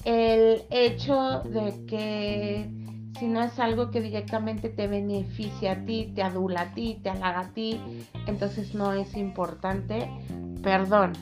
El 0.04 0.62
hecho 0.70 1.42
de 1.44 1.84
que 1.86 2.70
si 3.18 3.26
no 3.26 3.42
es 3.42 3.58
algo 3.58 3.90
que 3.90 4.00
directamente 4.00 4.68
te 4.68 4.86
beneficia 4.86 5.72
a 5.72 5.84
ti, 5.84 6.12
te 6.14 6.22
adula 6.22 6.62
a 6.62 6.72
ti, 6.72 7.00
te 7.02 7.10
halaga 7.10 7.40
a 7.40 7.48
ti, 7.52 7.80
entonces 8.26 8.74
no 8.74 8.92
es 8.92 9.16
importante. 9.16 10.08
Perdón, 10.62 11.12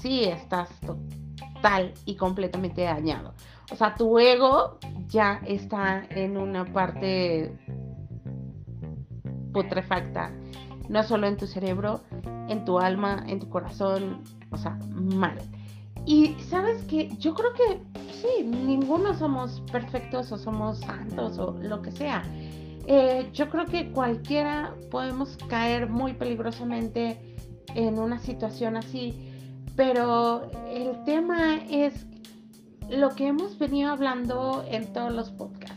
si 0.00 0.24
estás 0.24 0.68
total 0.80 1.94
y 2.04 2.16
completamente 2.16 2.82
dañado. 2.82 3.34
O 3.72 3.76
sea, 3.76 3.94
tu 3.94 4.18
ego 4.18 4.78
ya 5.06 5.40
está 5.46 6.04
en 6.10 6.36
una 6.36 6.64
parte 6.64 7.56
putrefacta, 9.52 10.32
no 10.88 11.02
solo 11.04 11.26
en 11.26 11.36
tu 11.36 11.46
cerebro, 11.46 12.02
en 12.48 12.64
tu 12.64 12.78
alma, 12.78 13.24
en 13.26 13.38
tu 13.38 13.48
corazón, 13.48 14.22
o 14.50 14.58
sea, 14.58 14.78
mal. 14.90 15.38
Y 16.06 16.34
sabes 16.50 16.82
que 16.84 17.08
yo 17.18 17.34
creo 17.34 17.52
que 17.54 17.80
sí, 18.12 18.44
ninguno 18.44 19.14
somos 19.14 19.62
perfectos 19.72 20.30
o 20.32 20.38
somos 20.38 20.80
santos 20.80 21.38
o 21.38 21.52
lo 21.62 21.80
que 21.80 21.90
sea. 21.92 22.22
Eh, 22.86 23.30
yo 23.32 23.48
creo 23.48 23.64
que 23.64 23.90
cualquiera 23.90 24.74
podemos 24.90 25.38
caer 25.48 25.88
muy 25.88 26.12
peligrosamente 26.12 27.18
en 27.74 27.98
una 27.98 28.18
situación 28.18 28.76
así, 28.76 29.14
pero 29.76 30.50
el 30.68 31.02
tema 31.04 31.56
es 31.70 32.06
lo 32.90 33.10
que 33.10 33.28
hemos 33.28 33.58
venido 33.58 33.90
hablando 33.90 34.64
en 34.68 34.92
todos 34.92 35.12
los 35.12 35.30
podcasts. 35.30 35.73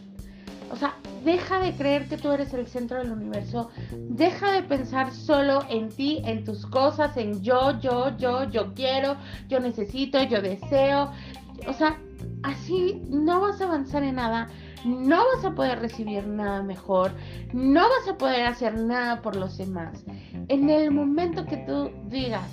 O 0.71 0.75
sea, 0.75 0.95
deja 1.23 1.59
de 1.59 1.73
creer 1.73 2.07
que 2.07 2.17
tú 2.17 2.31
eres 2.31 2.53
el 2.53 2.67
centro 2.67 2.97
del 2.97 3.11
universo. 3.11 3.69
Deja 3.91 4.51
de 4.51 4.63
pensar 4.63 5.11
solo 5.13 5.63
en 5.69 5.89
ti, 5.89 6.21
en 6.25 6.43
tus 6.43 6.65
cosas, 6.65 7.15
en 7.17 7.41
yo, 7.41 7.79
yo, 7.79 8.15
yo, 8.17 8.43
yo 8.49 8.73
quiero, 8.73 9.17
yo 9.47 9.59
necesito, 9.59 10.21
yo 10.23 10.41
deseo. 10.41 11.11
O 11.67 11.73
sea, 11.73 11.97
así 12.43 13.01
no 13.09 13.41
vas 13.41 13.61
a 13.61 13.65
avanzar 13.65 14.03
en 14.03 14.15
nada. 14.15 14.47
No 14.85 15.17
vas 15.33 15.43
a 15.43 15.55
poder 15.55 15.79
recibir 15.79 16.27
nada 16.27 16.61
mejor. 16.63 17.11
No 17.53 17.81
vas 17.81 18.07
a 18.09 18.17
poder 18.17 18.45
hacer 18.45 18.79
nada 18.79 19.21
por 19.21 19.35
los 19.35 19.57
demás. 19.57 20.05
En 20.47 20.69
el 20.69 20.91
momento 20.91 21.45
que 21.45 21.57
tú 21.57 21.91
digas, 22.07 22.49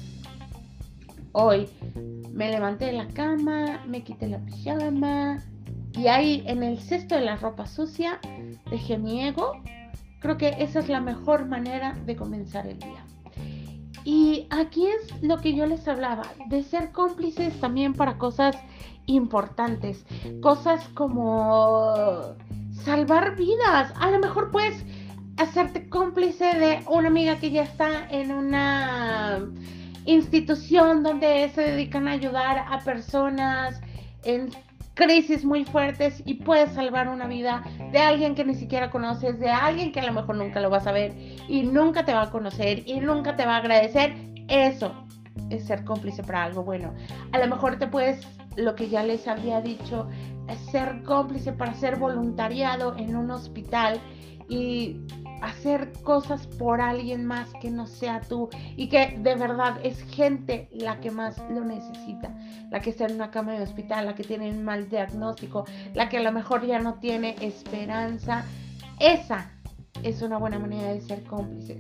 hoy 1.33 1.69
me 2.33 2.51
levanté 2.51 2.87
de 2.87 2.93
la 2.93 3.09
cama, 3.09 3.85
me 3.87 4.03
quité 4.03 4.29
la 4.29 4.39
pijama, 4.39 5.43
y 5.97 6.09
ahí 6.09 6.43
en 6.47 6.63
el 6.63 6.79
cesto 6.81 7.15
de 7.15 7.23
la 7.23 7.37
ropa 7.37 7.67
sucia 7.67 8.21
dejé 8.71 8.99
mi 8.99 9.25
ego. 9.25 9.63
Creo 10.21 10.37
que 10.37 10.57
esa 10.59 10.81
es 10.81 10.89
la 10.89 11.01
mejor 11.01 11.47
manera 11.47 11.95
de 12.07 12.17
comenzar 12.17 12.67
el 12.67 12.79
día. 12.79 13.05
Y 14.05 14.47
aquí 14.51 14.87
es 14.87 15.23
lo 15.23 15.39
que 15.39 15.55
yo 15.55 15.67
les 15.67 15.87
hablaba, 15.89 16.25
de 16.49 16.63
ser 16.63 16.93
cómplices 16.93 17.59
también 17.61 17.95
para 17.95 18.19
cosas 18.19 18.57
importantes, 19.07 20.05
cosas 20.43 20.87
como 20.95 22.35
salvar 22.73 23.37
vidas. 23.37 23.93
A 23.99 24.11
lo 24.11 24.19
mejor 24.19 24.51
puedes 24.51 24.85
hacerte 25.37 25.89
cómplice 25.89 26.45
de 26.55 26.85
una 26.89 27.09
amiga 27.09 27.39
que 27.39 27.51
ya 27.51 27.63
está 27.63 28.09
en 28.11 28.33
una 28.33 29.41
institución 30.05 31.03
donde 31.03 31.51
se 31.55 31.63
dedican 31.63 32.09
a 32.09 32.13
ayudar 32.13 32.59
a 32.59 32.79
personas 32.81 33.81
en 34.23 34.51
crisis 34.95 35.45
muy 35.45 35.65
fuertes 35.65 36.23
y 36.25 36.35
puedes 36.35 36.73
salvar 36.73 37.09
una 37.09 37.27
vida 37.27 37.65
de 37.93 37.99
alguien 37.99 38.35
que 38.35 38.45
ni 38.45 38.55
siquiera 38.55 38.91
conoces, 38.91 39.39
de 39.39 39.51
alguien 39.51 39.93
que 39.93 40.01
a 40.01 40.07
lo 40.07 40.13
mejor 40.13 40.37
nunca 40.37 40.61
lo 40.61 40.71
vas 40.71 40.87
a 40.87 40.93
ver 40.93 41.13
y 41.49 41.63
nunca 41.63 42.05
te 42.05 42.15
va 42.15 42.23
a 42.23 42.31
conocer 42.31 42.83
y 42.87 43.01
nunca 43.01 43.37
te 43.37 43.45
va 43.45 43.57
a 43.57 43.59
agradecer. 43.59 44.15
Eso 44.49 44.95
es 45.51 45.65
ser 45.67 45.85
cómplice 45.85 46.23
para 46.23 46.45
algo 46.45 46.63
bueno. 46.63 46.95
A 47.33 47.39
lo 47.39 47.47
mejor 47.49 47.79
te 47.79 47.87
puedes, 47.87 48.27
lo 48.57 48.75
que 48.75 48.89
ya 48.89 49.03
les 49.03 49.27
había 49.27 49.61
dicho, 49.61 50.09
ser 50.71 51.03
cómplice 51.03 51.53
para 51.53 51.75
ser 51.75 51.97
voluntariado 51.97 52.97
en 52.97 53.17
un 53.17 53.31
hospital 53.31 54.01
y 54.49 54.97
hacer 55.45 55.93
cosas 56.03 56.47
por 56.47 56.81
alguien 56.81 57.27
más 57.27 57.53
que 57.61 57.71
no 57.71 57.87
sea 57.87 58.21
tú 58.21 58.49
y 58.77 58.89
que 58.89 59.19
de 59.19 59.35
verdad 59.35 59.79
es 59.83 60.03
gente 60.05 60.69
la 60.73 61.01
que 61.01 61.11
más 61.11 61.39
lo 61.51 61.65
necesita, 61.65 62.35
la 62.71 62.81
que 62.81 62.91
está 62.91 63.07
en 63.07 63.17
una 63.17 63.31
cama 63.31 63.53
de 63.53 63.63
hospital, 63.63 64.07
la 64.07 64.15
que 64.15 64.25
tiene 64.25 64.51
un 64.51 64.65
mal 64.65 64.89
diagnóstico, 64.89 65.65
la 65.93 66.09
que 66.09 66.19
a 66.19 66.23
lo 66.23 66.33
mejor 66.33 66.67
ya 66.67 66.79
no 66.79 66.95
tiene 66.95 67.37
esperanza. 67.41 68.45
Esa 68.99 69.51
es 70.03 70.23
una 70.23 70.39
buena 70.39 70.59
manera 70.59 70.93
de 70.93 71.01
ser 71.01 71.23
cómplices. 71.25 71.79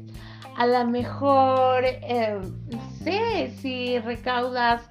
A 0.56 0.66
lo 0.66 0.87
mejor, 0.87 1.85
eh, 1.85 2.38
no 2.71 2.90
sé, 3.02 3.50
si 3.61 3.99
recaudas 3.99 4.83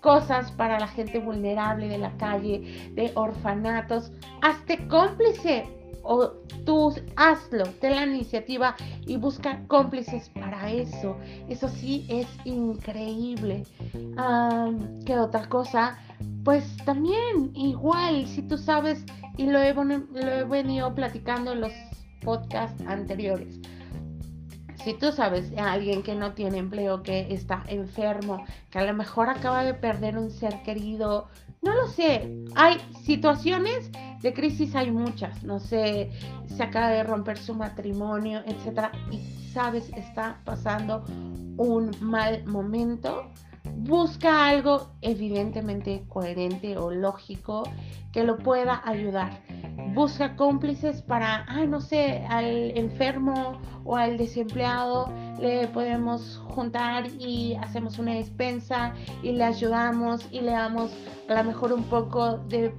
cosas 0.00 0.52
para 0.52 0.78
la 0.78 0.86
gente 0.86 1.18
vulnerable 1.18 1.88
de 1.88 1.98
la 1.98 2.12
calle, 2.18 2.90
de 2.94 3.10
orfanatos, 3.16 4.12
hazte 4.42 4.86
cómplice 4.86 5.77
o 6.02 6.28
tú 6.64 6.94
hazlo, 7.16 7.64
ten 7.80 7.96
la 7.96 8.04
iniciativa 8.04 8.74
y 9.06 9.16
busca 9.16 9.62
cómplices 9.68 10.28
para 10.30 10.70
eso. 10.70 11.16
Eso 11.48 11.68
sí 11.68 12.06
es 12.08 12.26
increíble. 12.44 13.64
¿Qué 15.04 15.18
otra 15.18 15.48
cosa? 15.48 15.98
Pues 16.44 16.76
también 16.84 17.50
igual, 17.54 18.26
si 18.26 18.42
tú 18.42 18.58
sabes, 18.58 19.04
y 19.36 19.46
lo 19.46 19.60
he, 19.60 19.72
lo 19.72 20.30
he 20.30 20.44
venido 20.44 20.94
platicando 20.94 21.52
en 21.52 21.60
los 21.62 21.72
podcasts 22.22 22.82
anteriores. 22.86 23.60
Si 24.84 24.94
tú 24.94 25.12
sabes 25.12 25.52
a 25.58 25.72
alguien 25.72 26.02
que 26.02 26.14
no 26.14 26.32
tiene 26.32 26.58
empleo, 26.58 27.02
que 27.02 27.32
está 27.32 27.62
enfermo, 27.66 28.44
que 28.70 28.78
a 28.78 28.84
lo 28.84 28.94
mejor 28.94 29.28
acaba 29.28 29.64
de 29.64 29.74
perder 29.74 30.16
un 30.16 30.30
ser 30.30 30.62
querido, 30.62 31.28
no 31.62 31.74
lo 31.74 31.86
sé. 31.88 32.34
Hay 32.54 32.78
situaciones 33.04 33.90
de 34.22 34.32
crisis, 34.32 34.74
hay 34.74 34.90
muchas. 34.90 35.42
No 35.42 35.58
sé, 35.58 36.10
se 36.46 36.62
acaba 36.62 36.90
de 36.90 37.02
romper 37.02 37.38
su 37.38 37.54
matrimonio, 37.54 38.42
etcétera, 38.46 38.92
y 39.10 39.18
sabes, 39.52 39.90
está 39.96 40.40
pasando 40.44 41.04
un 41.56 41.90
mal 42.00 42.44
momento. 42.46 43.30
Busca 43.80 44.48
algo 44.48 44.90
evidentemente 45.02 46.02
coherente 46.08 46.76
o 46.76 46.90
lógico 46.90 47.62
que 48.12 48.24
lo 48.24 48.36
pueda 48.36 48.82
ayudar. 48.84 49.30
Busca 49.94 50.34
cómplices 50.34 51.00
para, 51.00 51.44
ah, 51.46 51.64
no 51.64 51.80
sé, 51.80 52.26
al 52.28 52.76
enfermo 52.76 53.56
o 53.84 53.94
al 53.94 54.18
desempleado 54.18 55.08
le 55.40 55.68
podemos 55.68 56.42
juntar 56.48 57.06
y 57.20 57.54
hacemos 57.54 58.00
una 58.00 58.14
despensa 58.14 58.94
y 59.22 59.30
le 59.30 59.44
ayudamos 59.44 60.26
y 60.32 60.40
le 60.40 60.50
damos 60.50 60.90
a 61.28 61.34
lo 61.34 61.44
mejor 61.44 61.72
un 61.72 61.84
poco 61.84 62.38
de 62.48 62.74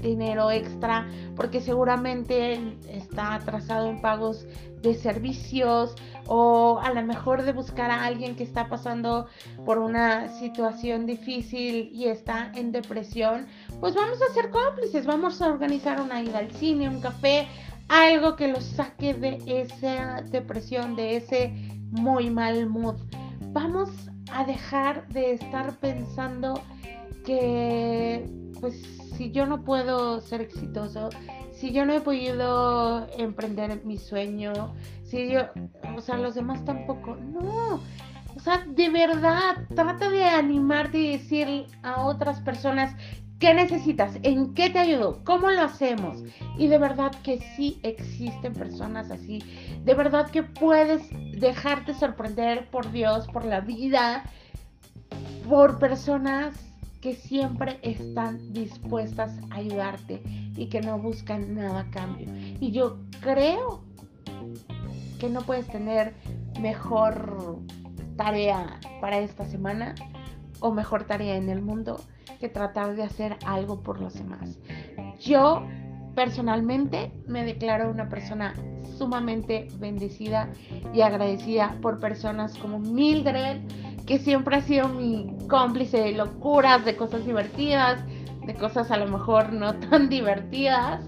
dinero 0.00 0.50
extra 0.50 1.06
porque 1.36 1.60
seguramente 1.60 2.60
está 2.88 3.34
atrasado 3.34 3.88
en 3.88 4.00
pagos 4.00 4.46
de 4.82 4.94
servicios 4.94 5.94
o 6.26 6.78
a 6.82 6.92
lo 6.92 7.02
mejor 7.02 7.42
de 7.42 7.52
buscar 7.52 7.90
a 7.90 8.04
alguien 8.04 8.36
que 8.36 8.44
está 8.44 8.68
pasando 8.68 9.26
por 9.64 9.78
una 9.78 10.28
situación 10.28 11.06
difícil 11.06 11.90
y 11.92 12.06
está 12.06 12.52
en 12.54 12.72
depresión, 12.72 13.46
pues 13.80 13.94
vamos 13.94 14.18
a 14.22 14.32
ser 14.32 14.50
cómplices, 14.50 15.06
vamos 15.06 15.42
a 15.42 15.48
organizar 15.48 16.00
una 16.00 16.22
ida 16.22 16.38
al 16.38 16.50
cine, 16.52 16.88
un 16.88 17.00
café, 17.00 17.46
algo 17.88 18.36
que 18.36 18.48
los 18.48 18.64
saque 18.64 19.14
de 19.14 19.42
esa 19.46 20.22
depresión, 20.22 20.96
de 20.96 21.16
ese 21.16 21.52
muy 21.90 22.30
mal 22.30 22.68
mood. 22.68 22.96
Vamos 23.52 23.90
a 24.32 24.44
dejar 24.44 25.08
de 25.08 25.32
estar 25.32 25.76
pensando 25.80 26.62
que 27.24 28.24
pues 28.60 28.80
si 29.16 29.30
yo 29.30 29.46
no 29.46 29.62
puedo 29.64 30.20
ser 30.20 30.40
exitoso, 30.40 31.10
si 31.52 31.72
yo 31.72 31.84
no 31.84 31.92
he 31.92 32.00
podido 32.00 33.06
emprender 33.18 33.84
mi 33.84 33.98
sueño, 33.98 34.74
si 35.04 35.30
yo, 35.30 35.42
o 35.96 36.00
sea, 36.00 36.16
los 36.16 36.34
demás 36.34 36.64
tampoco, 36.64 37.16
no. 37.16 37.80
O 38.36 38.40
sea, 38.40 38.64
de 38.66 38.88
verdad, 38.88 39.66
trata 39.74 40.08
de 40.08 40.24
animarte 40.24 40.98
y 40.98 41.18
decir 41.18 41.66
a 41.82 42.02
otras 42.02 42.40
personas 42.40 42.94
qué 43.40 43.52
necesitas, 43.54 44.18
en 44.22 44.54
qué 44.54 44.70
te 44.70 44.78
ayudo, 44.78 45.20
cómo 45.24 45.50
lo 45.50 45.62
hacemos. 45.62 46.22
Y 46.56 46.68
de 46.68 46.78
verdad 46.78 47.10
que 47.22 47.40
sí 47.56 47.80
existen 47.82 48.52
personas 48.52 49.10
así. 49.10 49.42
De 49.84 49.94
verdad 49.94 50.30
que 50.30 50.42
puedes 50.42 51.02
dejarte 51.38 51.94
sorprender 51.94 52.70
por 52.70 52.92
Dios, 52.92 53.26
por 53.28 53.44
la 53.44 53.60
vida, 53.60 54.24
por 55.48 55.78
personas 55.78 56.69
que 57.00 57.14
siempre 57.14 57.78
están 57.82 58.52
dispuestas 58.52 59.38
a 59.50 59.56
ayudarte 59.56 60.22
y 60.56 60.66
que 60.68 60.80
no 60.80 60.98
buscan 60.98 61.54
nada 61.54 61.80
a 61.80 61.90
cambio. 61.90 62.28
Y 62.60 62.72
yo 62.72 62.98
creo 63.20 63.82
que 65.18 65.28
no 65.28 65.42
puedes 65.42 65.66
tener 65.68 66.14
mejor 66.60 67.58
tarea 68.16 68.78
para 69.00 69.18
esta 69.18 69.46
semana 69.46 69.94
o 70.60 70.72
mejor 70.72 71.04
tarea 71.04 71.36
en 71.36 71.48
el 71.48 71.62
mundo 71.62 72.00
que 72.38 72.48
tratar 72.48 72.96
de 72.96 73.02
hacer 73.02 73.36
algo 73.46 73.82
por 73.82 74.00
los 74.00 74.14
demás. 74.14 74.58
Yo 75.20 75.66
personalmente 76.14 77.12
me 77.26 77.44
declaro 77.44 77.90
una 77.90 78.08
persona 78.08 78.54
sumamente 78.98 79.68
bendecida 79.78 80.50
y 80.92 81.00
agradecida 81.00 81.78
por 81.80 82.00
personas 82.00 82.56
como 82.58 82.78
Mildred, 82.78 83.62
que 84.10 84.18
siempre 84.18 84.56
ha 84.56 84.62
sido 84.62 84.88
mi 84.88 85.36
cómplice 85.48 85.98
de 85.98 86.10
locuras, 86.10 86.84
de 86.84 86.96
cosas 86.96 87.24
divertidas, 87.24 88.04
de 88.44 88.54
cosas 88.56 88.90
a 88.90 88.96
lo 88.96 89.06
mejor 89.06 89.52
no 89.52 89.72
tan 89.88 90.08
divertidas, 90.08 91.00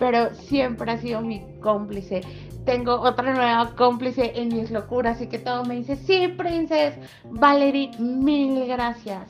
pero 0.00 0.34
siempre 0.34 0.90
ha 0.90 0.98
sido 0.98 1.20
mi 1.20 1.44
cómplice. 1.60 2.22
Tengo 2.64 2.94
otra 2.94 3.32
nueva 3.34 3.76
cómplice 3.76 4.32
en 4.34 4.48
mis 4.48 4.72
locuras 4.72 5.20
y 5.20 5.28
que 5.28 5.38
todo 5.38 5.64
me 5.64 5.76
dice, 5.76 5.94
sí, 5.94 6.26
princesa, 6.26 6.98
Valerie, 7.30 7.92
mil 8.00 8.66
gracias. 8.66 9.28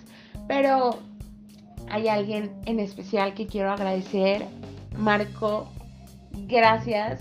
Pero 0.49 0.97
hay 1.91 2.09
alguien 2.09 2.53
en 2.65 2.81
especial 2.81 3.35
que 3.35 3.47
quiero 3.47 3.71
agradecer. 3.71 4.47
Marco, 4.97 5.69
gracias 6.47 7.21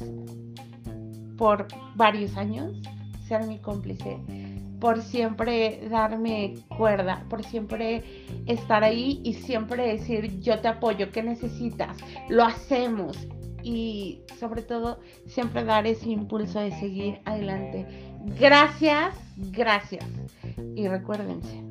por 1.38 1.68
varios 1.96 2.38
años 2.38 2.72
ser 3.28 3.46
mi 3.48 3.60
cómplice 3.60 4.18
por 4.84 5.02
siempre 5.02 5.80
darme 5.90 6.56
cuerda, 6.76 7.24
por 7.30 7.42
siempre 7.46 8.04
estar 8.48 8.84
ahí 8.84 9.22
y 9.24 9.34
siempre 9.34 9.88
decir 9.88 10.42
yo 10.42 10.60
te 10.60 10.68
apoyo, 10.68 11.10
¿qué 11.10 11.24
necesitas? 11.24 11.96
Lo 12.28 12.44
hacemos 12.44 13.18
y 13.64 14.20
sobre 14.42 14.62
todo 14.62 15.00
siempre 15.26 15.64
dar 15.64 15.88
ese 15.88 16.10
impulso 16.10 16.60
de 16.60 16.78
seguir 16.82 17.22
adelante. 17.24 17.88
Gracias, 18.38 19.16
gracias. 19.38 20.06
Y 20.76 20.86
recuérdense, 20.90 21.64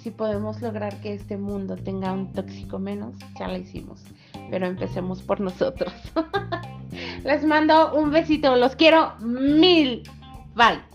si 0.00 0.10
podemos 0.10 0.62
lograr 0.62 1.02
que 1.02 1.12
este 1.12 1.36
mundo 1.36 1.76
tenga 1.76 2.14
un 2.14 2.32
tóxico 2.32 2.78
menos, 2.78 3.14
ya 3.38 3.46
lo 3.46 3.58
hicimos. 3.58 4.04
Pero 4.50 4.66
empecemos 4.66 5.22
por 5.22 5.38
nosotros. 5.38 5.92
Les 7.24 7.44
mando 7.44 7.94
un 7.94 8.10
besito, 8.10 8.56
los 8.56 8.74
quiero 8.74 9.16
mil. 9.18 10.02
Bye. 10.54 10.91